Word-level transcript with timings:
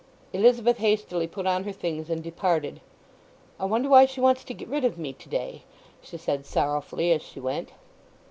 Elizabeth 0.33 0.77
hastily 0.79 1.27
put 1.27 1.45
on 1.45 1.63
her 1.63 1.71
things 1.71 2.09
and 2.09 2.23
departed. 2.23 2.81
"I 3.59 3.65
wonder 3.65 3.87
why 3.87 4.07
she 4.07 4.19
wants 4.19 4.43
to 4.45 4.55
get 4.55 4.67
rid 4.67 4.83
of 4.83 4.97
me 4.97 5.13
to 5.13 5.29
day!" 5.29 5.63
she 6.01 6.17
said 6.17 6.43
sorrowfully 6.43 7.11
as 7.11 7.21
she 7.21 7.39
went. 7.39 7.69